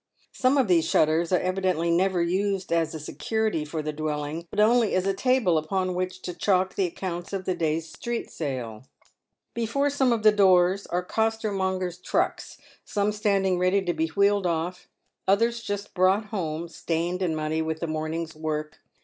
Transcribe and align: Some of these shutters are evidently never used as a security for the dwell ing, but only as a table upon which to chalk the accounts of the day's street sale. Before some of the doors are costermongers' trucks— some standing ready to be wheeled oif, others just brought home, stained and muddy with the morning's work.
Some 0.31 0.57
of 0.57 0.67
these 0.67 0.89
shutters 0.89 1.31
are 1.31 1.37
evidently 1.39 1.91
never 1.91 2.23
used 2.23 2.73
as 2.73 2.95
a 2.95 2.99
security 2.99 3.63
for 3.63 3.83
the 3.83 3.93
dwell 3.93 4.23
ing, 4.23 4.47
but 4.49 4.59
only 4.59 4.95
as 4.95 5.05
a 5.05 5.13
table 5.13 5.59
upon 5.59 5.93
which 5.93 6.23
to 6.23 6.33
chalk 6.33 6.73
the 6.73 6.87
accounts 6.87 7.33
of 7.33 7.45
the 7.45 7.53
day's 7.53 7.87
street 7.89 8.31
sale. 8.31 8.85
Before 9.53 9.91
some 9.91 10.11
of 10.11 10.23
the 10.23 10.31
doors 10.31 10.87
are 10.87 11.05
costermongers' 11.05 11.99
trucks— 12.01 12.57
some 12.83 13.11
standing 13.11 13.59
ready 13.59 13.83
to 13.83 13.93
be 13.93 14.07
wheeled 14.07 14.45
oif, 14.47 14.87
others 15.27 15.61
just 15.61 15.93
brought 15.93 16.25
home, 16.33 16.67
stained 16.67 17.21
and 17.21 17.35
muddy 17.37 17.61
with 17.61 17.79
the 17.79 17.85
morning's 17.85 18.35
work. 18.35 18.79